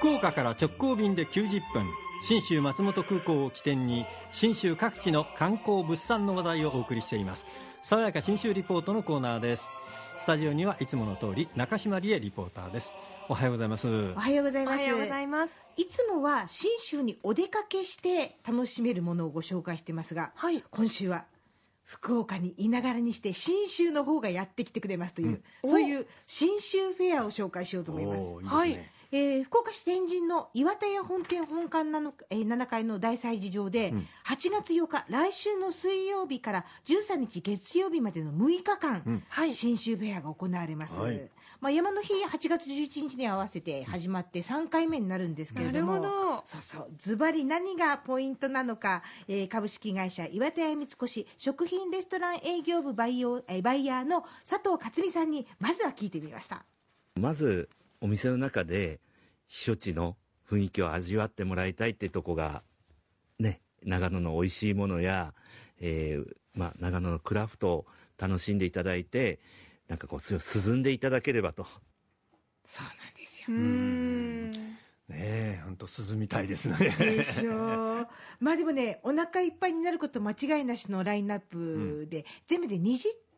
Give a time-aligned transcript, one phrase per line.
[0.00, 1.84] 福岡から直行便で90分
[2.22, 7.44] 信州松本空港を起点に信州各地の観光物産の話題をお送りしています。
[7.82, 9.68] 爽やか信州リポートのコーナーです。
[10.18, 12.94] スタジオにはいつもの通り中島理恵リポーターです。
[13.28, 13.86] おはようございます。
[13.88, 14.74] おはようございます。
[14.76, 15.62] おはようございます。
[15.76, 20.64] いつもは信州にお出かけして楽しめるものをご紹介してますが、はい。
[20.70, 21.26] 今週は
[21.84, 25.70] 福岡にいながらにして信州の方がやってきてくれますという、うん。
[25.70, 28.24] そういう信州フェアを紹介しようと思います。
[28.34, 28.56] おーいいですね。
[28.56, 33.92] はいえー福岡市天神の岩田屋本店本館なの、えー7階の大祭事場で、
[34.26, 39.52] 8月8日来週の水曜日から13日月曜日までの6日間、はい。
[39.52, 41.28] 新州フェアが行われます、はい。
[41.60, 46.42] まあ、山の日8月11日に合わせて始まって3回目になるんですけれどもなるほど。
[46.44, 46.90] そうそう。
[46.96, 56.64] ズバリ何がポイントなのか、えー株式会社岩田屋三越食品レストラン営業部バイオえーバイヤーの佐藤克美さんにまずは聞いてみました。
[57.16, 57.68] まず
[58.00, 58.98] お店の中で
[59.50, 60.16] 避暑地の
[60.48, 62.62] 雰囲気を味わってもらいたいってとこが
[63.38, 65.34] ね長野の美味しいものや、
[65.80, 67.86] えーまあ、長野のクラフトを
[68.18, 69.40] 楽しんでいただいて
[69.88, 71.66] なんかこう涼んでいただければと。
[72.64, 73.46] そうなんですよ。
[73.48, 74.50] うーん。
[74.52, 74.78] ね
[75.10, 76.94] え本当涼みたいですね。
[76.98, 78.08] でしょう。
[78.38, 83.29] まあでもねお腹いっぱいになること間違いなしのラインナップで、全部で20点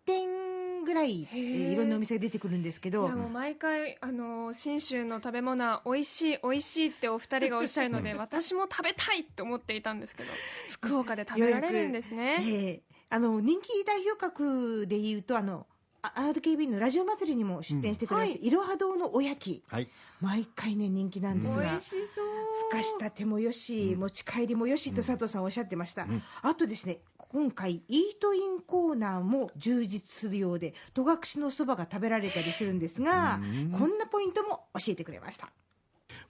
[0.93, 10.29] ぐらい、いろんなお店が出てくるんですけいどやもう毎回あの信州の食べ物は美味しい美味しいってお二人がおっしゃるので私も食べたいって思っていたんですけど
[10.71, 12.37] 福岡で食べられるんですね。
[12.41, 15.67] ええあの人気代表格でいうとあの
[16.01, 18.33] あ RKB のラジオ祭りにも出店してくれます、うん。
[18.33, 19.63] はいいろは堂のおやき。
[19.69, 19.89] はい。
[20.21, 22.25] 毎回ね人気なんですが、美味しそう。
[22.71, 26.07] ふかしたてもよし、持ち帰りもよしと佐藤さんおっしゃってました、
[26.43, 26.99] あとですね
[27.33, 33.41] 今回イートインコーナーも充実するようで戸隠のそばが食べられたりするんですが、
[33.73, 35.51] こんなポイントも教えてくれました。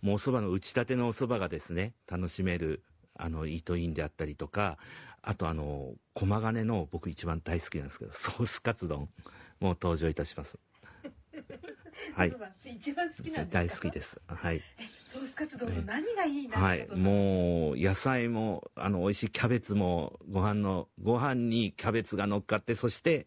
[0.01, 2.85] もうお蕎麦の打ちたてのお蕎麦がですね楽しめる
[3.17, 4.79] あのイートインであったりとか
[5.23, 9.09] あとあの駒金の僕一番大好きなんですけどソースカツ丼
[9.61, 10.59] も登場いたします。
[12.15, 12.33] はい。
[12.77, 14.21] 一番好き大好きです。
[14.27, 14.63] はい
[15.13, 16.89] ソースカツ丼の何がいいはい。
[16.97, 23.27] もう野菜もあの美味しいキャベツもご飯のご飯にキャベツが乗っかってそして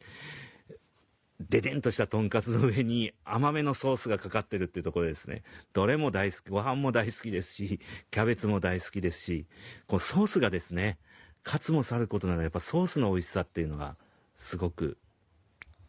[1.40, 5.44] ででんとしたとんかつの上に甘めのソースがかかってるっていうところですね。
[5.74, 7.80] どれも大好きご飯も大好きですし
[8.10, 9.46] キャベツも大好きですし
[9.86, 10.98] このソースがですね
[11.44, 13.96] カツもさることながらやっぱソースの美味しさっていうのが
[14.36, 14.98] すごく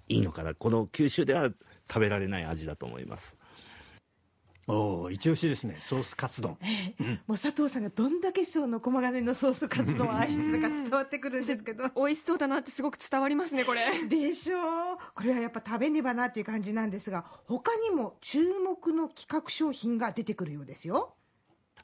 [0.08, 0.54] いいのかな。
[0.54, 1.50] この九州では
[1.88, 3.36] 食べられない味だと思います
[4.68, 5.76] おお一押しですね。
[5.80, 6.58] ソースカツ丼。
[7.28, 11.84] もう佐藤さんがどんだけその駒金のソースカツ丼を愛してたか伝わってくるんですけど。
[11.94, 14.08] 美味しそうだなってすごく伝わりますねこれ。
[14.08, 14.94] でしょ？
[14.94, 21.14] うこれはやっぱ食べねばなっていう感じなんですが他にも注目の企画商品が出てくるようですよ。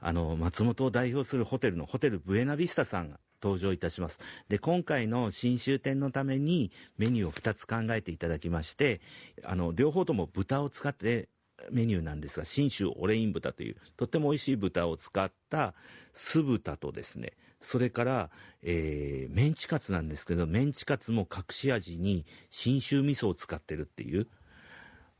[0.00, 4.18] あの松本を代表するホテルのホテルブエナビスタさんが登場いたします。
[4.48, 9.00] で今回の新州店のためにメニューを2つ考えていただきまして
[9.44, 11.28] あの両方とも豚を使って
[11.70, 15.74] メニューなんですが信州オレイン豚というとっても美味しい豚を使った
[16.12, 18.30] 酢豚とですねそれから、
[18.62, 24.26] えーメンチカツなんですけどメンチカツも隠し味に信州味噌を使ってるっていう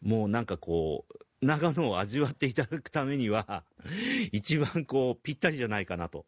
[0.03, 3.65] もうなんかこう長野を味わっていただくためには
[4.33, 6.27] 一番こうぴったりじゃないかなと。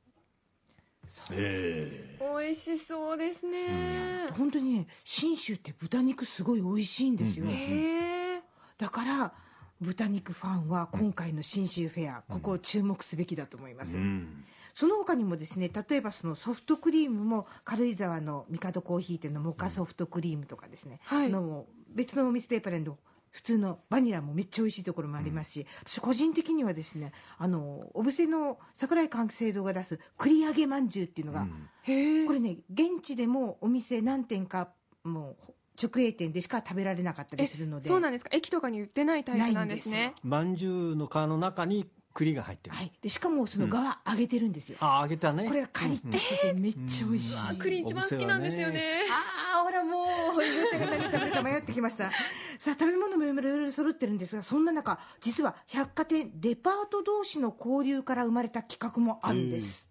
[1.30, 4.30] え美味しそうですね。
[4.32, 8.42] 本当にね信州って豚肉すごい美味しいんですよ、へえ
[8.78, 9.34] だから
[9.80, 14.44] 豚肉ファンは今回の信州フェア、ここを注目すべきだと思います、えうん。
[14.72, 22.84] その他にもですね例えばそのソフトクリームも軽井沢の帝コーヒー店のモカソフトクリームとかですね、はの別のお店でやっぱり
[23.30, 31.46] 普通のバニラもめっちゃ美味しいところもありますし、私個人的にはですねあのお布施の桜井関西堂が出す栗揚げまんじゅうっていうのが、
[31.82, 34.70] へえこれね現地でもお店何店か
[35.02, 37.88] もう直営店でしか食べられなかったりするので。
[37.88, 38.30] そうなんですか？
[38.32, 40.14] 駅とかに売ってないタイプなんですね。
[40.22, 45.48] まんじゅうの皮の中に栗が入ってる、はい、でしかもその側揚げてるんですよ、あ揚げたね。
[45.48, 46.16] これがカリッと。
[46.16, 49.00] しててめっちゃ美味しい、あ栗一番好きなんですよね。
[49.10, 50.04] ああほらも
[50.38, 52.12] うゆうちゃんが何食べるか迷ってきました。
[52.56, 59.88] さあ食べ物もいろいろ揃ってるんですがそんな中実は百貨店デパート同士の交流から生まれた企画もあるんです、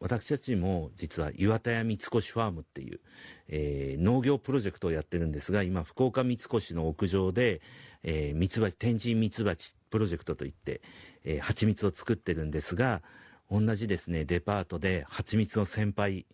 [0.00, 3.00] 私たちも実は岩田屋三越ファームっていう、
[3.48, 7.60] えー農業プロジェクトをやってるんですが今福岡三越の屋上で、
[8.04, 10.80] えー、ミツバチ天神ミツバチプロジェクトといって、
[11.24, 13.02] えー、蜂蜜を作ってるんですが
[13.50, 16.26] 同じですねデパートで蜂蜜の先輩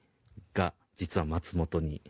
[0.53, 2.03] が実は松本に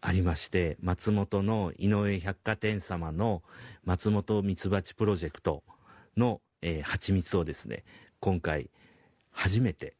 [0.00, 3.42] ありまして松本の井上百貨店様の
[3.84, 5.62] 松本ミツバチプロジェクト
[6.16, 7.84] の、えー蜂蜜をですね
[8.20, 8.70] 今回
[9.30, 9.94] 初めて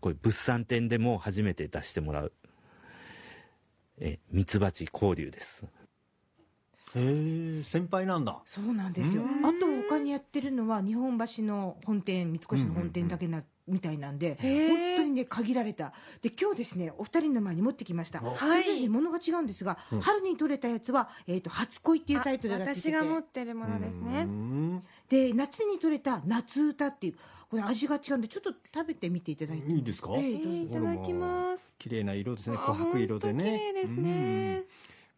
[0.00, 2.32] これ物産展でも初めて出してもらう。
[3.98, 5.64] えーミツバチ交流です。
[5.64, 8.40] へえ先輩なんだ。
[8.44, 9.22] そうなんですよ。
[9.42, 15.92] あと他にやってるのは日本橋の本店三越の本店だけな、みたいなんで本当にね限られた。
[16.22, 22.96] で今日ですねお二人の前に持ってきました、おそれぞれね物が違うんですが、春に取れたやつは「えー、と初恋」っていうタイトルがついてて。
[22.96, 24.84] 私が持ってるものですうねん。
[25.08, 27.16] で夏に取れた「夏歌」っていう
[27.50, 29.72] これ味が違うんでちょっと食べてみていただいて。
[29.72, 30.10] いいですか？
[30.16, 31.74] えええーいただきます。
[31.78, 33.44] 綺麗な色ですねあ琥珀色でね。
[33.44, 34.64] 綺麗ですね。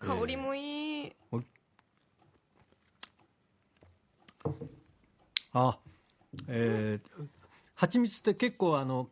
[0.01, 0.09] うん。
[0.21, 1.13] 香りもいい。
[5.53, 5.79] あ
[6.47, 7.29] えー、
[7.79, 9.09] 蜂蜜って結構あの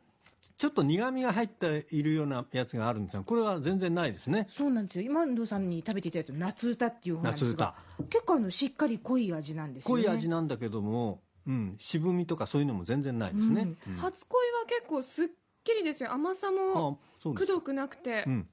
[0.58, 4.48] ちょっと苦みが入っているようなやつがあるんですがこれは全然ないですね。
[4.50, 5.04] そうなんですよ。
[5.04, 7.74] 今野さんに食べていただいた夏歌っていう方なんですが
[8.10, 10.02] 結構あのしっかり濃い味なんですよね。
[10.02, 13.92] 濃い味なんだけども、うん、渋みとかそういうのも全然ないですね、うん。
[13.92, 13.98] うん。
[13.98, 15.28] 初恋は結構すっ
[15.62, 16.12] きりですよ。
[16.12, 16.98] 甘さも
[17.36, 18.24] くどくなくて。
[18.26, 18.48] うん、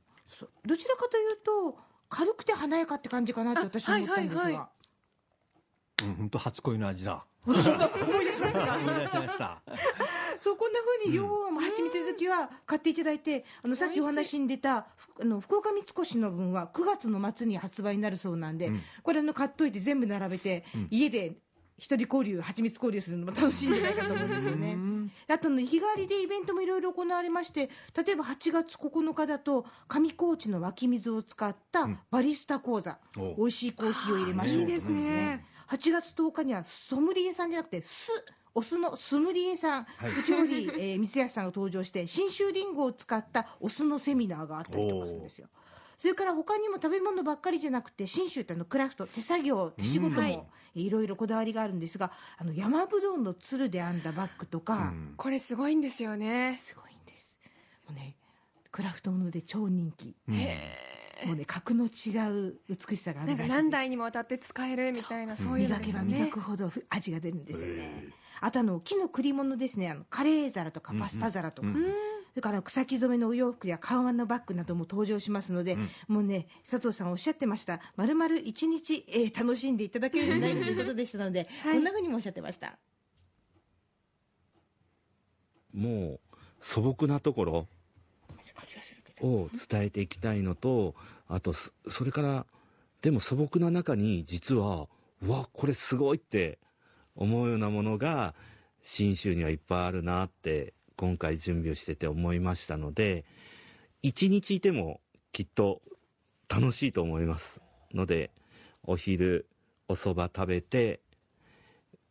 [0.63, 1.80] どちらかというと
[2.10, 4.69] 軽くて華やかって感じかなって私は思ったんですが、あはいはいは
[6.04, 7.25] うん、本当初恋の味だ。
[7.45, 8.65] 思い出しました。
[8.65, 9.62] か 思い出しました
[10.44, 18.81] そうこんな風に両方、まあ、蜂蜜好きは買っていただいてあのさっきお話に出たふあの福岡三越の分は9月の末に発売になるそうなんで、うん。
[19.04, 21.38] これあの買っといて全部並べて、家で
[21.78, 24.78] 一人交流蜂蜜交流するのも楽しいんじゃないかと思うんですよね。
[25.30, 34.60] あとね日替わりでイベントもいろいろ行われまして例えば8月9日だと上高地の湧き水を使ったバリスタ講座、お美味しいコーヒーを入れましょう。
[34.60, 35.46] いいですね。
[35.69, 38.12] 8月10日にはソムリエさんじゃなくて酢
[38.56, 40.20] お酢のソムリエさん、はい。
[40.20, 45.48] うち堀、 えー、三安さんが登場して信州りんごを使ったお酢のセミナーがあったりとかするんですよ。
[45.98, 50.38] それから他にも食べ物ばっかりじゃなくて信州ってあのクラフト手作業手仕事はい。
[50.38, 55.14] もいろいろこだわりがあるんですがあの山ぶどうのつるで編んだバッグとか、うん。
[55.18, 56.56] これすごいんですよね。
[56.58, 57.38] すごいんです。
[57.88, 58.16] もうね
[58.72, 60.36] クラフトもので超人気、うん。
[60.36, 60.78] へ
[61.25, 63.50] もうね格の違う美しさがあるらしいです。
[63.50, 65.60] 何代にもわたって使えるみたいなそう。
[65.60, 68.10] いうの磨けば磨くほどふ味が出るんですよね、
[68.42, 69.90] あとあの木の栗物ですね。
[69.90, 71.75] あのカレー皿とかパスタ皿とか、うん。
[71.75, 71.84] うん
[72.34, 75.78] それから草木染めのお洋服や革のバッグなども登場しますので、
[76.08, 77.80] もうね佐藤さんおっしゃってました。
[77.96, 81.74] まるまる一日、えー楽しんでいただけるようになるということでしたので、 はい。
[81.75, 82.80] こんなふうにもおっしゃってました。
[85.75, 86.20] もう
[86.60, 87.68] 素朴なところ
[89.24, 90.94] を伝えていきたいのと
[91.28, 91.54] あと
[91.88, 92.46] それから
[93.02, 94.88] でも素朴な中に実は
[95.22, 96.60] うわこれすごいって
[97.16, 98.36] 思うようなものが
[98.81, 103.25] 信州にはいっぱいあるなって今回準備をしてて思いましたので
[104.02, 105.00] 一日いても
[105.31, 105.81] きっと
[106.50, 107.62] 楽しいと思います
[107.94, 108.31] ので
[108.84, 109.48] お昼
[109.88, 111.00] お蕎麦食べて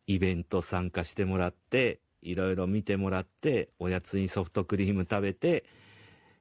[0.07, 5.65] イベント参加してもらっていろいろ見てもらっておやつにソフトクリーム食べて、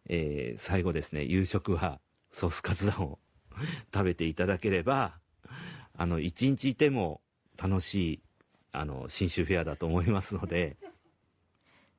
[0.08, 2.00] えー最後ですね夕食は
[2.30, 3.18] ソースカツ丼を
[3.92, 5.14] 食べていただければ
[5.96, 7.20] あの一日いても
[7.62, 8.22] 楽しい
[8.72, 10.76] あの新州フェアだと思いますので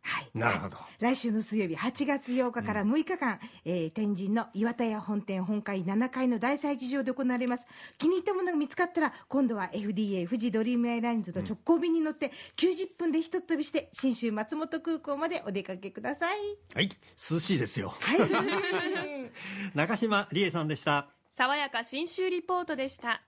[0.04, 0.30] はい。
[0.34, 0.78] なるほど。
[1.00, 7.68] 来週の水曜日8月8日から6日間、えー天神の岩田屋本店本会7階の大祭事場で行われます。
[7.98, 16.38] 気に入ったものが見つかったら今度は FDA 富士ドリームエアラインズと直行便に乗って90分でひとっ飛びして信州松本空港までお出かけください。
[16.76, 16.90] はい。
[17.32, 17.94] 涼しいですよ。
[18.00, 18.20] はい。
[19.74, 21.10] 中島理恵さんでした。
[21.32, 23.24] 爽やか新州リポートでした